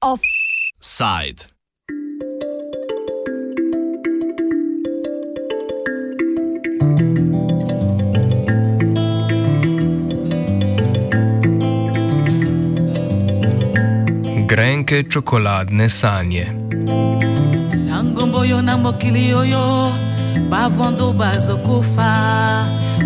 [0.00, 1.46] Offside.
[14.48, 16.50] Grenke čokoladne sanje.
[17.86, 18.76] nangomboyo na
[20.38, 22.12] bavondo bazokufa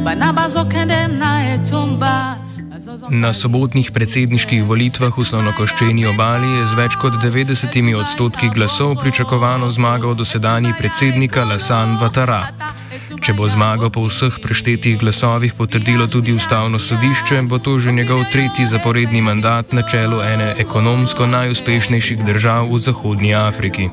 [0.05, 2.37] bana bazokende na etumba
[3.09, 9.71] Na sobotnih predsedniških volitvah v slonokoščeni obali je z več kot 90 odstotki glasov pričakovano
[9.71, 12.43] zmagal dosedanji predsednik Lasan Vatara.
[13.23, 18.27] Če bo zmago po vseh preštetih glasovih potrdilo tudi ustavno sodišče, bo to že njegov
[18.33, 23.91] tretji zaporedni mandat na čelu ene ekonomsko najuspešnejših držav v Zahodnji Afriki.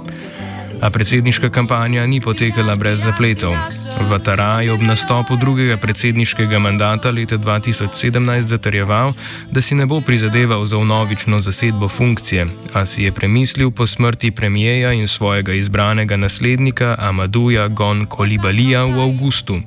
[0.81, 3.51] A predsedniška kampanja ni potekala brez zapletov.
[4.07, 9.13] Vatara je ob nastopu drugega predsedniškega mandata leta 2017 zatrjeval,
[9.51, 14.31] da si ne bo prizadeval za vnovično zasedbo funkcije, a si je premislil po smrti
[14.31, 19.59] premijeja in svojega izbranega naslednika Amaduja Gon Kolibalija v avgustu.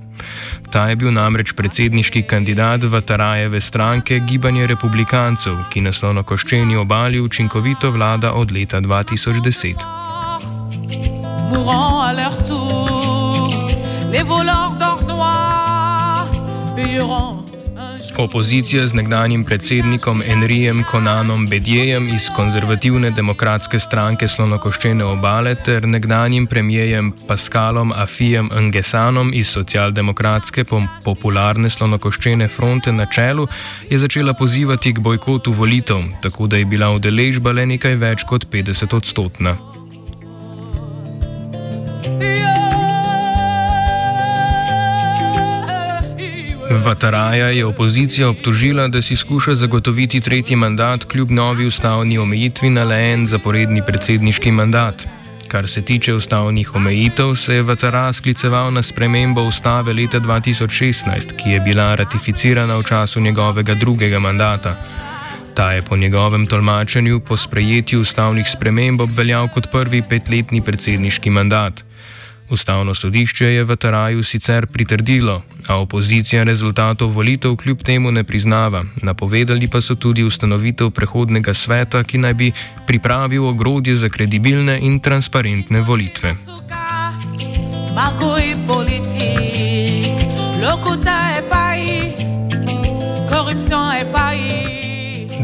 [0.71, 7.91] Ta je bil namreč predsedniški kandidat Vatarajeve stranke Gibanje republikancev, ki na slonokoščeni obali učinkovito
[7.91, 10.12] vlada od leta 2010.
[11.53, 13.51] mourant à leur tour.
[14.11, 16.29] Les voleurs d'or noir
[16.77, 17.43] jour.
[18.17, 26.47] Opozicija z nekdanjim predsednikom Enrijem Konanom Bedjejem iz konzervativne demokratske stranke Slonokoščene obale ter nekdanjim
[26.47, 30.65] premijejem Paskalom Afijem Ngesanom iz socialdemokratske
[31.05, 33.49] popularne Slonokoščene fronte na čelu
[33.91, 38.47] je začela pozivati k bojkotu volitev, tako da je bila udeležba le nekaj več kot
[38.53, 39.72] 50 odstotna.
[46.85, 52.85] Vataraja je opozicija obtožila, da si skuša zagotoviti tretji mandat kljub novi ustavni omejitvi na
[52.85, 55.07] le en zaporedni predsedniški mandat.
[55.49, 61.51] Kar se tiče ustavnih omejitev, se je Vatara skliceval na spremembo ustave leta 2016, ki
[61.51, 64.77] je bila ratificirana v času njegovega drugega mandata.
[65.55, 71.85] Ta je po njegovem tolmačenju po sprejetju ustavnih sprememb obveljal kot prvi petletni predsedniški mandat.
[72.51, 78.85] Ustavno sodišče je Vataraju sicer pritrdilo, a opozicija rezultatov volitev kljub temu ne priznava.
[79.03, 82.53] Napovedali pa so tudi ustanovitev prehodnega sveta, ki naj bi
[82.87, 86.35] pripravil ogrodje za kredibilne in transparentne volitve.
[87.95, 90.07] Magouille politique,
[90.61, 91.22] le quota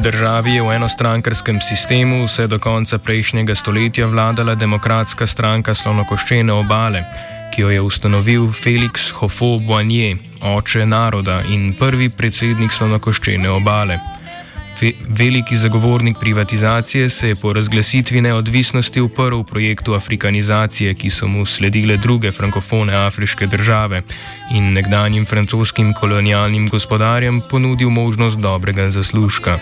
[0.09, 7.03] Državi je v enostrankarskem sistemu vse do konca prejšnjega stoletja vladala demokratska stranka slonokoščene obale,
[7.53, 14.01] ki jo je ustanovil Felix Hofo-Boigny, oče naroda in prvi predsednik slonokoščene obale.
[14.81, 21.47] Ve veliki zagovornik privatizacije se je po razglasitvi neodvisnosti uprl projektu afrikanizacije, ki so mu
[21.47, 24.03] sledile druge frankofone afriške države
[24.55, 29.59] in nekdanjim francoskim kolonialnim gospodarjem ponudil možnost dobrega zaslužka.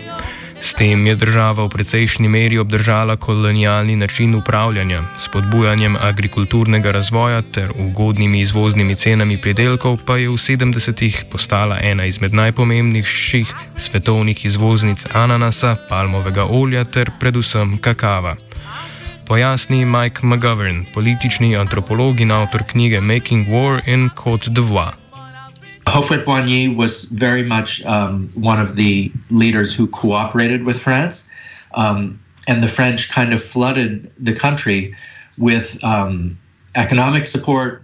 [0.61, 7.73] S tem je država v precejšnji meri obdržala kolonialni način upravljanja, spodbujanjem agrikulturnega razvoja ter
[7.79, 15.77] ugodnimi izvoznimi cenami pridelkov, pa je v 70-ih postala ena izmed najpomembnejših svetovnih izvoznic ananasa,
[15.89, 18.37] palmovega olja ter predvsem kakava.
[19.27, 25.06] Pojasni Mike McGovern, politični antropolog in avtor knjige Making War in Côte d'Ivoire.
[25.87, 31.29] Houphouët-Boigny was very much um, one of the leaders who cooperated with France,
[31.75, 34.95] um, and the French kind of flooded the country
[35.39, 36.37] with um,
[36.75, 37.83] economic support,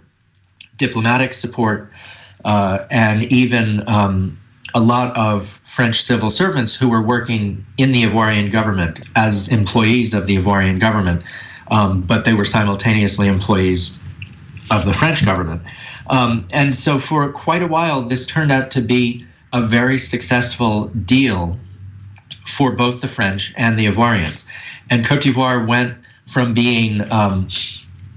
[0.77, 1.91] diplomatic support,
[2.45, 4.37] uh, and even um,
[4.73, 10.13] a lot of French civil servants who were working in the Ivorian government as employees
[10.13, 11.23] of the Ivorian government,
[11.71, 13.99] um, but they were simultaneously employees
[14.71, 15.61] of the French government.
[16.07, 20.87] Um, and so, for quite a while, this turned out to be a very successful
[21.05, 21.57] deal
[22.45, 24.45] for both the French and the Ivoirians.
[24.89, 25.95] And Cote d'Ivoire went
[26.27, 27.47] from being, um,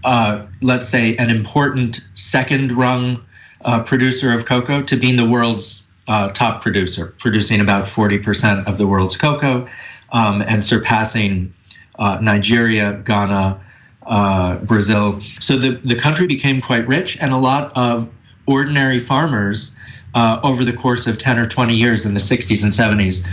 [0.05, 3.23] uh, let's say, an important second rung
[3.65, 8.79] uh, producer of cocoa to being the world's uh, top producer, producing about 40% of
[8.79, 9.67] the world's cocoa
[10.13, 11.53] um, and surpassing
[11.99, 13.61] uh, Nigeria, Ghana,
[14.07, 15.21] uh, Brazil.
[15.41, 18.09] So the, the country became quite rich, and a lot of
[18.47, 19.75] ordinary farmers
[20.15, 23.27] uh, over the course of 10 or 20 years in the 60s and 70s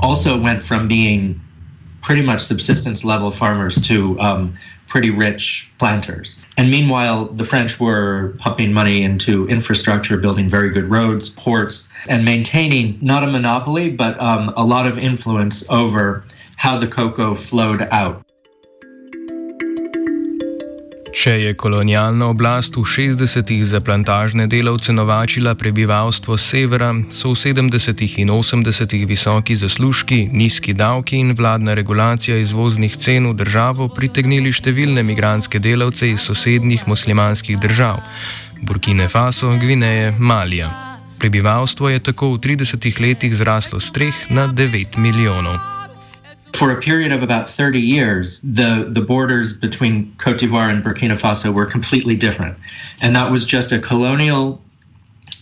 [0.00, 1.40] also went from being
[2.02, 4.54] pretty much subsistence level farmers to um,
[4.88, 6.44] pretty rich planters.
[6.58, 12.24] And meanwhile, the French were pumping money into infrastructure, building very good roads, ports, and
[12.24, 16.24] maintaining not a monopoly, but um, a lot of influence over
[16.56, 18.23] how the cocoa flowed out.
[21.14, 28.18] Če je kolonialna oblast v 60-ih za plantažne delavce novačila prebivalstvo severa, so v 70-ih
[28.18, 35.06] in 80-ih visoki zaslužki, nizki davki in vladna regulacija izvoznih cen v državo pritegnili številne
[35.06, 38.02] migranske delavce iz sosednjih muslimanskih držav:
[38.66, 40.72] Burkine Faso, Gvineje, Malija.
[41.22, 45.73] Prebivalstvo je tako v 30 letih zraslo z 3 na 9 milijonov.
[46.56, 51.18] For a period of about 30 years, the, the borders between Cote d'Ivoire and Burkina
[51.18, 52.56] Faso were completely different.
[53.02, 54.62] And that was just a colonial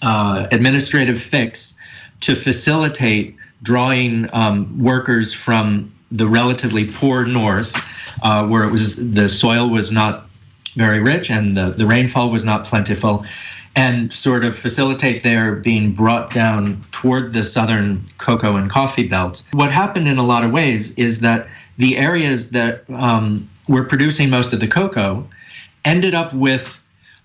[0.01, 1.77] uh, administrative fix
[2.21, 7.75] to facilitate drawing um, workers from the relatively poor north,
[8.23, 10.27] uh, where it was the soil was not
[10.75, 13.25] very rich and the, the rainfall was not plentiful,
[13.75, 19.43] and sort of facilitate their being brought down toward the southern cocoa and coffee belt.
[19.53, 21.47] What happened in a lot of ways is that
[21.79, 25.27] the areas that um, were producing most of the cocoa
[25.85, 26.81] ended up with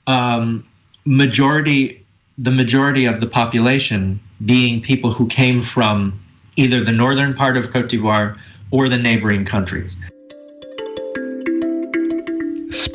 [0.08, 0.66] um,
[1.06, 2.04] majority
[2.38, 6.20] the majority of the population being people who came from
[6.56, 8.38] either the northern part of Cote d'Ivoire
[8.70, 9.98] or the neighboring countries.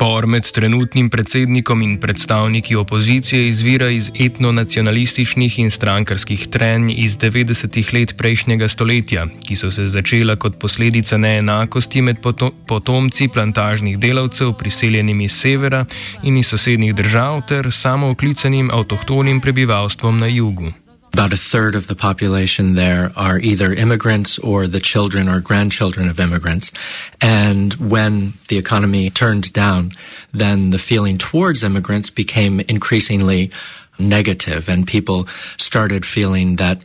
[0.03, 7.93] Spor med trenutnim predsednikom in predstavniki opozicije izvira iz etnonacionalističnih in strankarskih trenj iz 90-ih
[7.95, 12.19] let prejšnjega stoletja, ki so se začela kot posledica neenakosti med
[12.67, 15.85] potomci plantažnih delavcev, priseljenimi iz severa
[16.23, 20.73] in iz sosednjih držav, ter samooklicanim avtohtonim prebivalstvom na jugu.
[21.13, 26.09] About a third of the population there are either immigrants or the children or grandchildren
[26.09, 26.73] of immigrants.
[27.21, 29.93] And when the economy turned down,
[30.33, 33.51] then the feeling towards immigrants became increasingly
[33.99, 35.29] negative, and people
[35.59, 36.83] started feeling that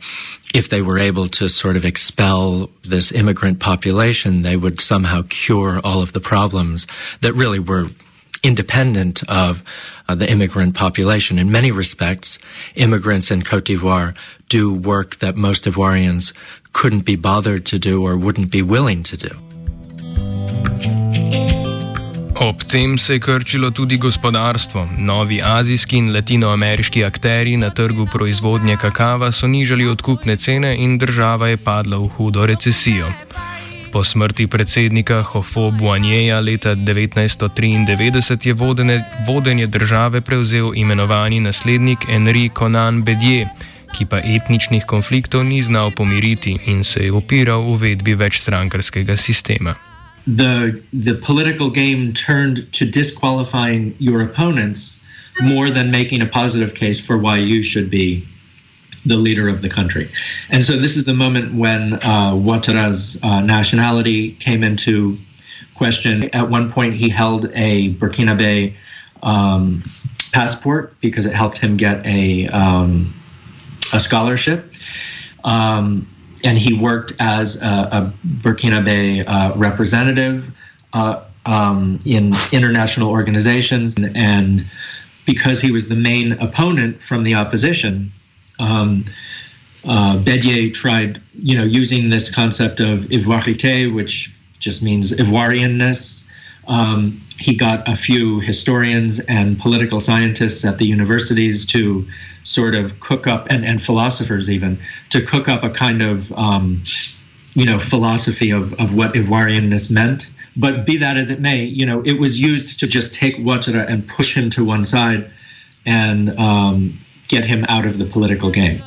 [0.54, 5.80] if they were able to sort of expel this immigrant population, they would somehow cure
[5.82, 6.86] all of the problems
[7.22, 7.88] that really were
[8.42, 9.62] independent of
[10.08, 11.38] uh, the immigrant population.
[11.38, 12.38] In many respects,
[12.74, 14.14] immigrants in Cote d'Ivoire
[14.48, 16.32] do work that most Ivoirians
[16.72, 19.30] couldn't be bothered to do or wouldn't be willing to do.
[22.40, 24.88] Ob tem se je krčilo tudi gospodarstvo.
[24.98, 31.48] Novi azijski in latinoameriški akteri na trgu proizvodnje kakava so nižali odkupne cene in država
[31.48, 33.10] je padla v hudo recesijo.
[33.98, 42.50] Po smrti predsednika Hofo Buanjeja leta 1993 je vodene, vodenje države prevzel imenovani naslednik Henri
[42.58, 43.48] Conan Bedje,
[43.98, 49.74] ki pa etničnih konfliktov ni znal pomiriti in se je opiral uvedbi večstrankarskega sistema.
[50.26, 50.72] The,
[51.04, 55.00] the political game turned to disqualifying your opponents
[55.42, 58.22] more than making a positive case for why you should be
[59.08, 60.10] the leader of the country.
[60.50, 65.18] And so this is the moment when uh, Ouattara's uh, nationality came into
[65.74, 66.28] question.
[66.34, 68.74] At one point, he held a Burkinabe
[69.22, 69.82] um,
[70.32, 73.14] passport because it helped him get a, um,
[73.92, 74.72] a scholarship.
[75.44, 76.06] Um,
[76.44, 78.12] and he worked as a, a
[78.42, 80.54] Burkinabe uh, representative
[80.92, 83.94] uh, um, in international organizations.
[84.14, 84.66] And
[85.26, 88.12] because he was the main opponent from the opposition,
[88.58, 89.04] um,
[89.84, 96.26] uh, Bedier tried, you know, using this concept of ivoirité, which just means Ivoirianness.
[96.66, 102.06] Um, he got a few historians and political scientists at the universities to
[102.44, 104.78] sort of cook up, and, and philosophers even,
[105.10, 106.82] to cook up a kind of, um,
[107.54, 110.30] you know, philosophy of, of what Ivoirianness meant.
[110.56, 113.88] But be that as it may, you know, it was used to just take Ouattara
[113.88, 115.30] and push him to one side
[115.86, 118.80] and um, get him out of the political game.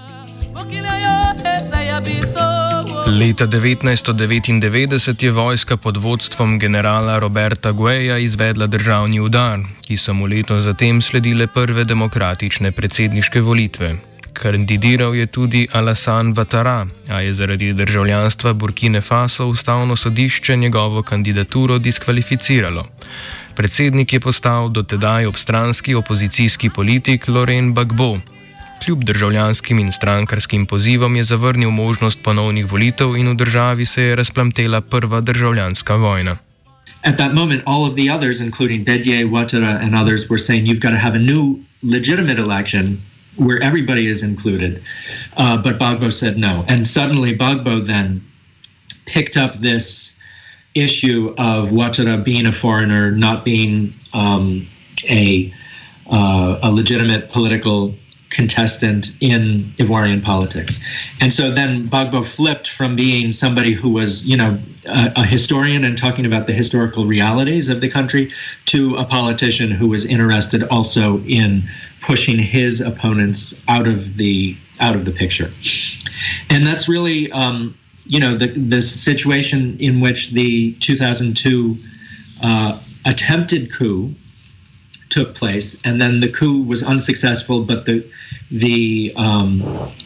[3.08, 10.26] Leta 1999 je vojska pod vodstvom generala Roberta Gueja izvedla državni udar, ki so mu
[10.26, 14.11] leto zatem sledile prve demokratične predsedniške volitve.
[14.34, 21.78] Kandidiral je tudi Alassane Ouattara, a je zaradi državljanstva Burkine Faso ustavno sodišče njegovo kandidaturo
[21.78, 22.88] diskvalificiralo.
[23.56, 28.20] Predsednik je postal dotedaj obstranski opozicijski politik Loren Bagbo.
[28.86, 34.16] Kljub državljanskim in strankarskim pozivom je zavrnil možnost ponovnih volitev in v državi se je
[34.16, 36.38] razplamtela prva državljanska vojna.
[37.04, 40.82] At that moment, all of the others, including Bedje, Ouattara, and others, were saying you've
[40.82, 43.02] got to have a new legitimate election
[43.38, 44.84] where everybody is included.
[45.38, 46.66] Uh, but Bagbo said no.
[46.68, 48.24] And suddenly, Bagbo then
[49.06, 50.18] picked up this
[50.76, 54.68] issue of Ouattara being a foreigner, not being um,
[55.10, 55.54] a
[56.10, 57.96] uh, a legitimate political
[58.32, 60.80] contestant in Ivorian politics.
[61.20, 65.84] And so then Gbagbo flipped from being somebody who was, you know, a, a, historian
[65.84, 68.32] and talking about the historical realities of the country
[68.66, 71.64] to a politician who was interested also in
[72.02, 75.52] pushing his opponents out of the out of the picture.
[76.50, 81.76] And that's really um, you know the the situation in which the 2002
[82.44, 84.16] uh, attempted coup
[85.12, 88.04] took place, and then the coup was unsuccessful, but the
[88.50, 89.60] the um,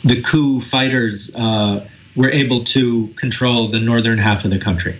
[0.03, 4.99] the coup fighters uh, were able to control the northern half of the country,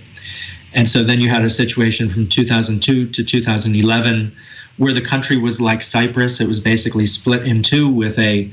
[0.74, 4.36] and so then you had a situation from 2002 to 2011
[4.78, 8.52] where the country was like Cyprus; it was basically split in two with a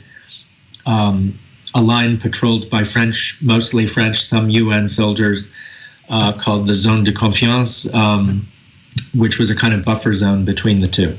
[0.86, 1.38] um,
[1.74, 5.50] a line patrolled by French, mostly French, some UN soldiers,
[6.08, 8.46] uh, called the Zone de Confiance, um,
[9.14, 11.18] which was a kind of buffer zone between the two.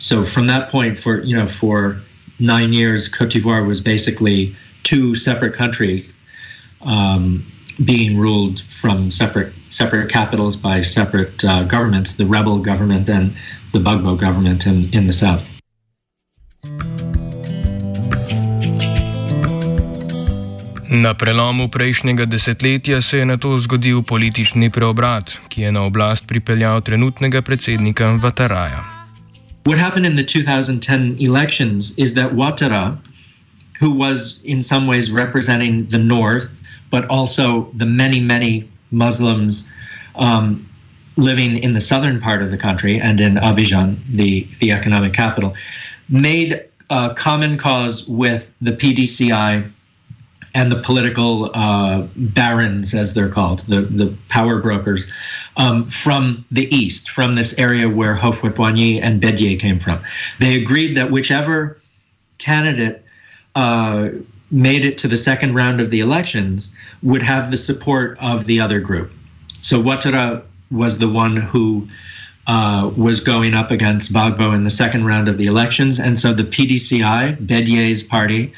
[0.00, 2.00] So from that point, for you know, for
[2.38, 6.14] nine years, Cote d'Ivoire was basically two separate countries
[6.80, 7.44] um,
[7.84, 13.36] being ruled from separate separate capitals by separate uh, governments, the rebel government and
[13.72, 15.52] the Gbagbo government in, in the south.
[20.90, 26.26] Na prelomu prejšnjega desetletja se je na to zgodil politični preobrat, ki je na oblast
[26.26, 28.99] pripeljal trenutnega predsednika Vataraja.
[29.64, 32.98] What happened in the 2010 elections is that Ouattara,
[33.78, 36.48] who was in some ways representing the North,
[36.90, 39.68] but also the many, many Muslims
[40.16, 40.68] um,
[41.16, 45.54] living in the southern part of the country and in Abidjan, the, the economic capital,
[46.08, 49.70] made a common cause with the PDCI
[50.54, 55.10] and the political uh, barons, as they're called, the, the power brokers,
[55.56, 60.02] um, from the east, from this area where Houphouët-Boigny and Bédier came from.
[60.38, 61.80] They agreed that whichever
[62.38, 63.04] candidate
[63.54, 64.08] uh,
[64.50, 68.60] made it to the second round of the elections would have the support of the
[68.60, 69.12] other group.
[69.60, 71.86] So Ouattara was the one who
[72.46, 76.00] uh, was going up against Bagbo in the second round of the elections.
[76.00, 78.52] And so the PDCI, Bédier's party,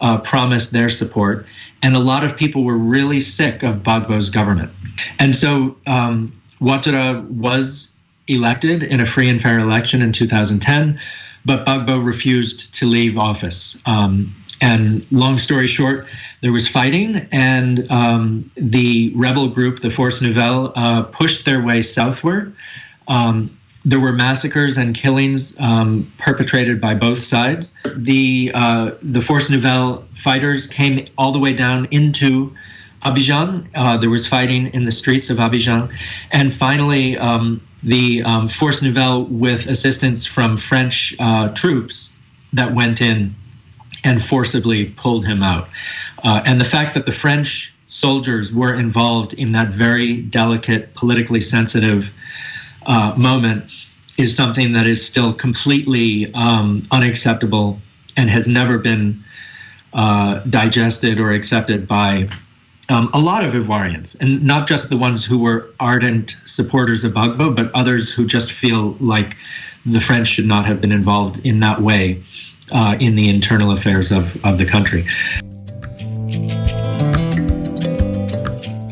[0.00, 1.46] uh, promised their support.
[1.82, 4.72] And a lot of people were really sick of Bagbo's government.
[5.18, 7.92] And so um, Ouattara was
[8.26, 11.00] elected in a free and fair election in 2010,
[11.44, 13.80] but Bagbo refused to leave office.
[13.86, 16.06] Um, and long story short,
[16.40, 21.80] there was fighting, and um, the rebel group, the Force Nouvelle, uh, pushed their way
[21.80, 22.54] southward.
[23.06, 23.56] Um,
[23.88, 27.74] there were massacres and killings um, perpetrated by both sides.
[27.96, 32.54] The uh, the Force Nouvelle fighters came all the way down into
[33.04, 33.66] Abidjan.
[33.74, 35.90] Uh, there was fighting in the streets of Abidjan,
[36.32, 42.14] and finally, um, the um, Force Nouvelle, with assistance from French uh, troops,
[42.52, 43.34] that went in
[44.04, 45.68] and forcibly pulled him out.
[46.24, 51.40] Uh, and the fact that the French soldiers were involved in that very delicate, politically
[51.40, 52.12] sensitive
[52.88, 53.64] uh, moment
[54.18, 57.78] is something that is still completely um, unacceptable
[58.16, 59.22] and has never been
[59.92, 62.28] uh, digested or accepted by
[62.90, 67.12] um, a lot of Ivoirians, and not just the ones who were ardent supporters of
[67.12, 69.36] Bagbo, but others who just feel like
[69.84, 72.22] the French should not have been involved in that way
[72.72, 75.04] uh, in the internal affairs of, of the country.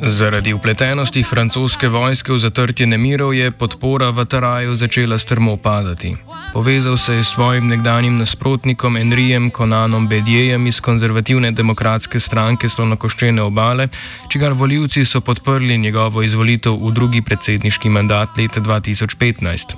[0.08, 6.16] Zaradi upletenosti francoske vojske v zatrtje nemirov je podpora v Taraju začela strmo padati.
[6.52, 13.42] Povezal se je s svojim nekdanjim nasprotnikom Enrijem Konanom Bedjejem iz konzervativne demokratske stranke Slonokoščene
[13.42, 13.88] obale,
[14.28, 19.74] čigar voljivci so podprli njegovo izvolitev v drugi predsedniški mandat leta 2015.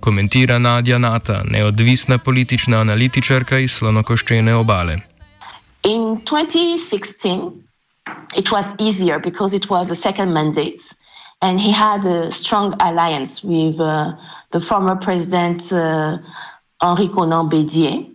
[0.00, 4.96] Komentira Nadja Nata, neodvisna politična analitičarka iz Slonokoščene obale.
[5.82, 7.71] In 2016.
[8.36, 10.82] It was easier because it was a second mandate.
[11.40, 14.12] And he had a strong alliance with uh,
[14.52, 16.18] the former president uh,
[16.80, 18.08] Henri Conan Bédier,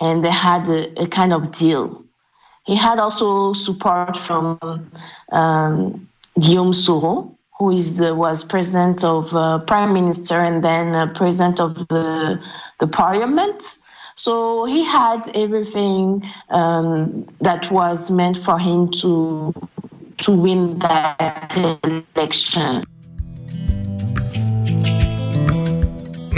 [0.00, 2.04] and they had a, a, kind of deal.
[2.66, 4.58] He had also support from
[5.32, 6.08] um,
[6.38, 11.60] Guillaume Soro, who is the, was president of uh, prime minister and then uh, president
[11.60, 12.40] of the,
[12.78, 13.78] the parliament.
[14.14, 19.52] So he had everything um, that was meant for him to
[20.24, 22.84] to win that election.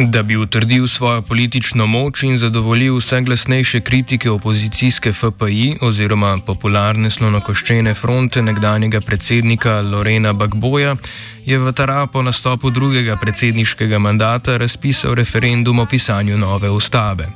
[0.05, 7.11] Da bi utrdil svojo politično moč in zadovoljil vse glasnejše kritike opozicijske FPI oziroma popularne
[7.11, 10.97] slonokoščene fronte nekdanjega predsednika Lorena Bagboja,
[11.45, 17.29] je Vatara po nastopu drugega predsedniškega mandata razpisal referendum o pisanju nove ustave.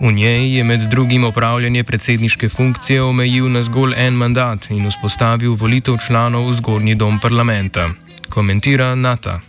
[0.00, 5.56] V njej je med drugim opravljanje predsedniške funkcije omejil na zgolj en mandat in vzpostavil
[5.58, 7.88] volitev članov v zgornji dom parlamenta.
[8.30, 9.40] Komentira Nata.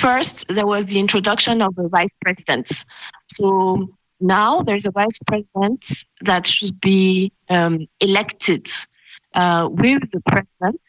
[0.00, 2.66] First, there was the introduction of the vice president.
[3.36, 3.44] So
[4.20, 5.84] now there's a vice president
[6.24, 8.64] that should be um, elected
[9.34, 10.80] uh, with the president.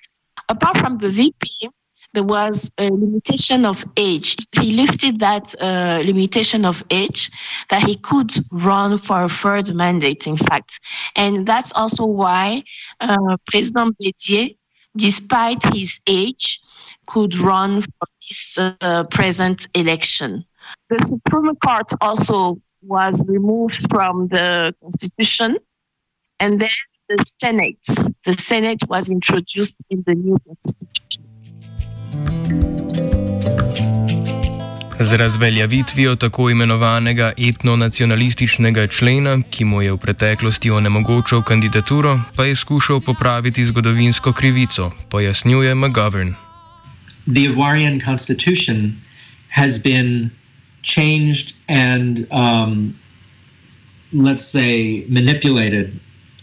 [0.48, 1.70] Apart from the VP,
[2.13, 4.36] there was a limitation of age.
[4.60, 7.30] He lifted that uh, limitation of age
[7.70, 10.80] that he could run for a third mandate, in fact.
[11.16, 12.63] And that's also why
[13.00, 14.56] uh, President Bédier,
[14.98, 16.60] despite his age,
[17.06, 20.46] could run for this uh, present election.
[20.89, 25.58] The Supreme Court also was removed from the Constitution,
[26.39, 26.70] and then
[27.10, 27.80] the Senate.
[28.24, 31.29] The Senate was introduced in the new Constitution.
[35.01, 42.56] Z razveljavitvijo tako imenovanega etnonacionalističnega člena, ki mu je v preteklosti onemogočal kandidaturo, pa je
[42.56, 46.34] skušal popraviti zgodovinsko krivico, pojasnjuje McGovern.
[47.34, 48.98] The Ivoirian constitution
[49.50, 50.32] has been
[50.84, 52.94] changed and, um,
[54.13, 55.94] let's say, manipulated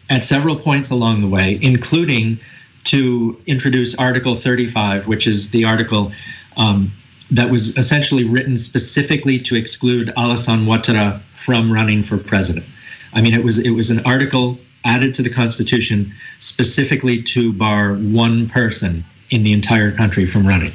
[0.08, 2.38] at several points along the way, including
[2.87, 6.12] to introduce Article 35, which is the article
[6.57, 6.90] um,
[7.31, 12.64] that was essentially written specifically to exclude Alassane Ouattara from running for president.
[13.12, 17.95] I mean, it was it was an article added to the Constitution specifically to bar
[17.95, 20.73] one person in the entire country from running.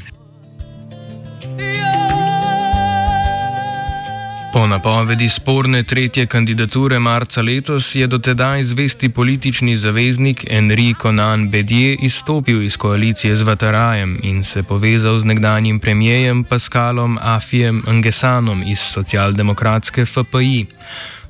[4.54, 11.96] Po napovedi sporne tretje kandidature marca letos je dotedaj zvesti politični zaveznik Henri Conan Bedje
[12.02, 18.80] izstopil iz koalicije z Vatarajem in se povezal z nekdanjim premijejem Pascalom Afijem Angesanom iz
[18.80, 20.66] socialdemokratske FPI.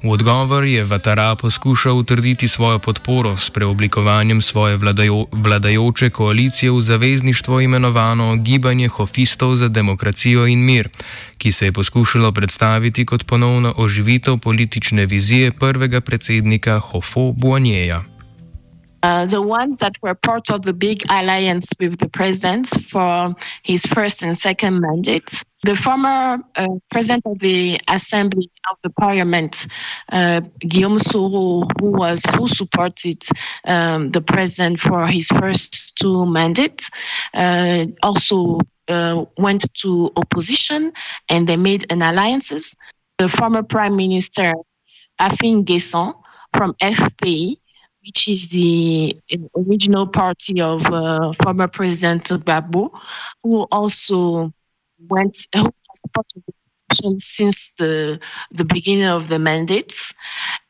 [0.03, 6.81] V odgovor je Vatara poskušal utrditi svojo podporo s preoblikovanjem svoje vladajo, vladajoče koalicije v
[6.81, 10.89] zavezništvo imenovano Gibanje Hofistov za demokracijo in mir,
[11.37, 18.10] ki se je poskušalo predstaviti kot ponovno oživitev politične vizije prvega predsednika Hofo Buanjeja.
[19.03, 23.33] Uh, the ones that were part of the big alliance with the president for
[23.63, 29.67] his first and second mandates The former uh, president of the Assembly of the Parliament,
[30.11, 33.21] uh, Guillaume Soro, who was who supported
[33.67, 36.89] um, the president for his first two mandates,
[37.35, 40.91] uh, also uh, went to opposition,
[41.29, 42.75] and they made an alliances.
[43.19, 44.53] The former Prime Minister
[45.19, 46.15] Afin Guesson
[46.53, 47.57] from FPI,
[48.05, 49.15] which is the
[49.55, 52.91] original party of uh, former President Gbagbo,
[53.43, 54.51] who also
[55.09, 55.71] went who
[57.17, 58.19] since the
[58.51, 60.13] the beginning of the mandates,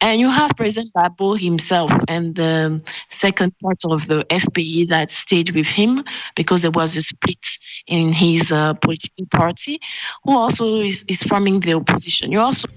[0.02, 5.52] and you have President Babo himself and the second part of the FPE that stayed
[5.52, 6.04] with him
[6.36, 7.46] because there was a split
[7.88, 9.80] in his uh, political party,
[10.24, 12.32] who also is, is forming the opposition.
[12.32, 12.67] You also.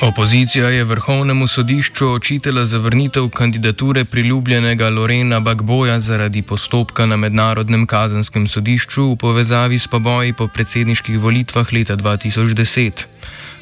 [0.00, 8.46] Opozicija je vrhovnemu sodišču očitala zavrnitev kandidature priljubljenega Lorena Bagboja zaradi postopka na mednarodnem kazenskem
[8.48, 12.90] sodišču v povezavi s poboji po predsedniških volitvah leta 2010.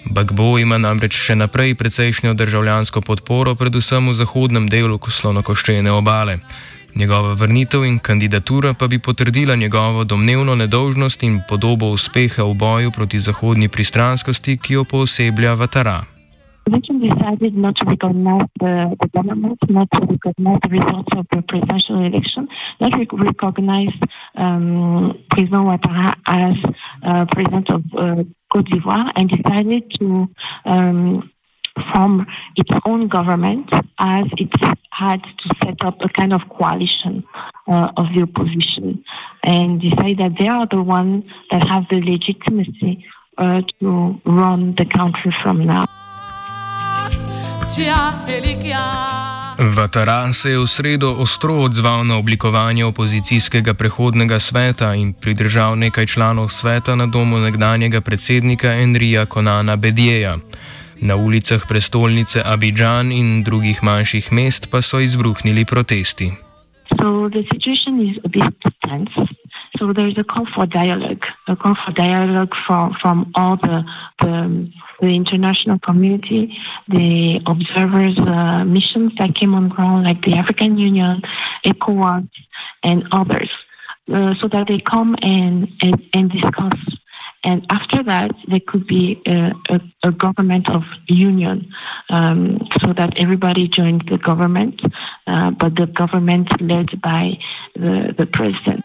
[0.04, 6.38] Bagbo ima namreč še naprej precejšnjo državljansko podporo, predvsem v zahodnem delu slonokoščene obale.
[6.96, 12.90] Njegova vrnitev in kandidatura pa bi potrdila njegovo domnevno nedolžnost in podobo uspeha v boju
[12.90, 16.04] proti zahodni pristranskosti, ki jo pooseblja Vatara.
[16.64, 21.42] Convention decided not to recognize the, the, government, not to recognize the results of the
[21.42, 22.48] presidential election,
[22.80, 23.94] not to recognize
[24.36, 26.54] um, President Ouattara as
[27.02, 30.28] uh, president of uh, Cote d'Ivoire, and decided to
[30.64, 31.30] um,
[31.92, 34.52] form its own government as it
[34.90, 37.24] had to set up a kind of coalition
[37.68, 39.04] uh, of the opposition
[39.44, 43.04] and decide that they are the ones that have the legitimacy
[43.38, 45.84] uh, to run the country from now.
[49.58, 56.06] Vatara se je v sredo ostro odzval na oblikovanje opozicijskega prehodnega sveta in pridržal nekaj
[56.06, 60.36] članov sveta na domu nekdanjega predsednika Enrija Konana Bedjeja.
[61.04, 66.32] Na ulicah prestolnice Abidžan in drugih manjših mest pa so izbruhnili protesti.
[66.96, 67.28] So
[69.78, 73.84] so there's a call for dialogue, a call for dialogue from from all the
[74.22, 76.56] the, the international community,
[76.88, 81.20] the observers uh, missions that came on ground, like the African Union,
[81.64, 82.28] ECOWAS,
[82.82, 83.50] and others,
[84.12, 86.78] uh, so that they come and, and, and discuss.
[87.44, 91.72] And after that, there could be a, a, a government of union,
[92.08, 94.80] um, so that everybody joins the government,
[95.26, 97.38] uh, but the government led by
[97.74, 98.84] the, the president.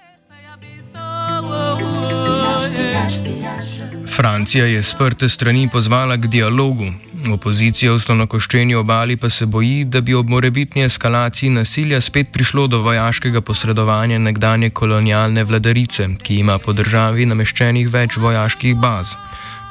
[4.20, 6.86] Francija je sprte strani pozvala k dialogu.
[7.34, 12.68] Opozicija v slonokoščeni obali pa se boji, da bi ob morebitni eskalaciji nasilja spet prišlo
[12.68, 19.14] do vojaškega posredovanja nekdanje kolonialne vladarice, ki ima po državi nameščenih več vojaških baz.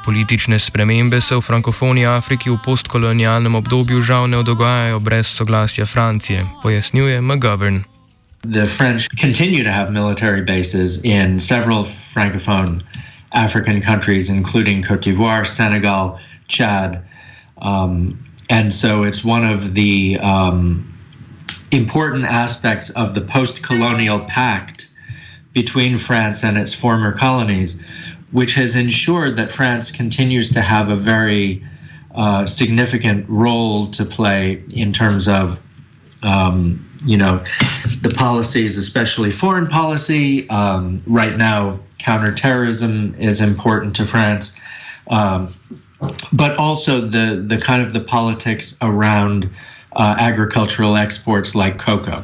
[0.05, 6.47] Politične spremembe se v frankofoni Afriki v postkolonialnem obdobju žal ne dogajajo brez soglasja Francije,
[6.63, 7.83] pojasnjuje McGovern.
[8.41, 12.81] The French continue to have military bases in several francophone
[13.33, 17.03] African countries, including Cote d'Ivoire, Senegal, Chad.
[17.59, 20.85] Um, and so it's one of the um,
[21.71, 24.89] important aspects of the post colonial pact
[25.53, 27.79] between France and its former colonies,
[28.31, 31.63] which has ensured that France continues to have a very
[32.15, 35.61] uh, significant role to play in terms of
[36.23, 37.43] um, you know,
[38.01, 40.49] the policies, especially foreign policy.
[40.49, 44.59] Um, right now, counterterrorism is important to France,
[45.09, 45.53] um,
[46.33, 49.49] but also the the kind of the politics around
[49.93, 52.23] uh, agricultural exports like cocoa.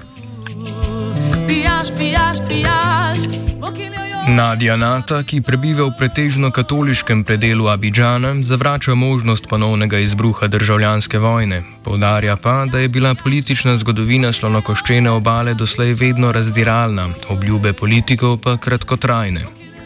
[4.27, 11.61] Nadja Nata, ki prebiva v pretežno katoliškem predelu Abidžana, zavrača možnost ponovnega izbruha državljanske vojne.
[11.85, 18.57] Povdarja pa, da je bila politična zgodovina slonokoščene obale doslej vedno razdiralna, obljube politikov pa
[18.57, 19.45] kratkotrajne.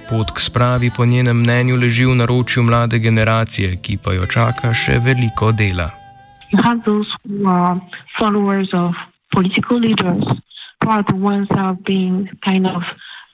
[0.10, 4.72] Pot k spravi po njenem mnenju leži v naročju mlade generacije, ki pa jo čaka
[4.74, 5.92] še veliko dela.
[9.32, 10.26] Political leaders
[10.82, 12.82] who are the ones that are being kind of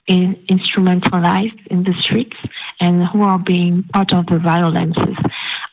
[0.06, 2.36] in, instrumentalized in the streets
[2.80, 5.16] and who are being part of the violences.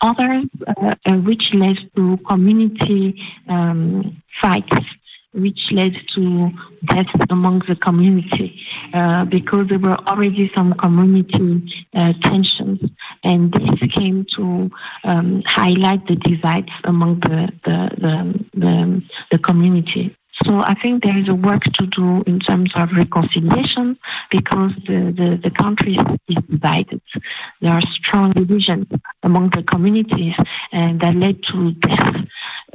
[0.01, 4.85] Others, uh, uh, which led to community um, fights,
[5.33, 6.51] which led to
[6.85, 8.59] deaths among the community,
[8.93, 12.79] uh, because there were already some community uh, tensions,
[13.23, 14.69] and this came to
[15.03, 20.15] um, highlight the divides among the the, the, the, the community.
[20.45, 23.97] So I think there is a work to do in terms of reconciliation
[24.31, 25.95] because the, the, the country
[26.27, 27.01] is divided.
[27.61, 28.87] There are strong divisions
[29.21, 30.35] among the communities
[30.71, 32.15] and that led to death.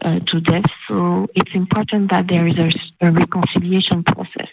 [0.01, 0.63] Uh, to death.
[0.87, 4.48] So it's important that there is a, a reconciliation process.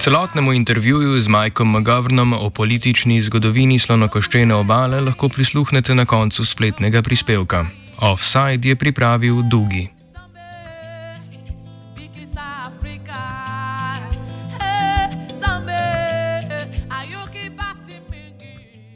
[0.00, 7.02] Celotnemu intervjuju z Mikeom McGovernom o politični zgodovini slonokoščene obale lahko prisluhnete na koncu spletnega
[7.04, 7.66] prispevka.
[8.00, 9.99] Offside je pripravil Dugi.